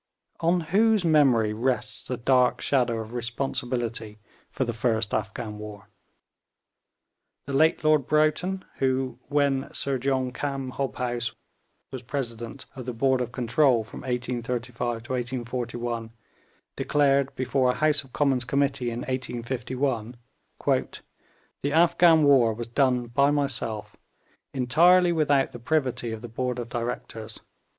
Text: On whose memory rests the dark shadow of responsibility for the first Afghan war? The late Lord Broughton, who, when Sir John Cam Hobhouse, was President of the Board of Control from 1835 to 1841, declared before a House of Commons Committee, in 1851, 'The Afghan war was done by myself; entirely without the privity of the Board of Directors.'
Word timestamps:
On 0.39 0.61
whose 0.61 1.05
memory 1.05 1.53
rests 1.53 2.01
the 2.07 2.17
dark 2.17 2.59
shadow 2.59 2.97
of 2.99 3.13
responsibility 3.13 4.17
for 4.49 4.65
the 4.65 4.73
first 4.73 5.13
Afghan 5.13 5.59
war? 5.59 5.89
The 7.45 7.53
late 7.53 7.83
Lord 7.83 8.07
Broughton, 8.07 8.65
who, 8.77 9.19
when 9.27 9.71
Sir 9.71 9.99
John 9.99 10.31
Cam 10.31 10.71
Hobhouse, 10.71 11.35
was 11.91 12.01
President 12.01 12.65
of 12.75 12.87
the 12.87 12.95
Board 12.95 13.21
of 13.21 13.31
Control 13.31 13.83
from 13.83 13.99
1835 13.99 15.03
to 15.03 15.11
1841, 15.13 16.09
declared 16.75 17.35
before 17.35 17.69
a 17.69 17.75
House 17.75 18.03
of 18.03 18.11
Commons 18.11 18.43
Committee, 18.43 18.89
in 18.89 19.01
1851, 19.01 20.15
'The 20.65 21.71
Afghan 21.71 22.23
war 22.23 22.55
was 22.55 22.67
done 22.67 23.05
by 23.05 23.29
myself; 23.29 23.95
entirely 24.51 25.11
without 25.11 25.51
the 25.51 25.59
privity 25.59 26.11
of 26.11 26.21
the 26.23 26.27
Board 26.27 26.57
of 26.57 26.69
Directors.' 26.69 27.39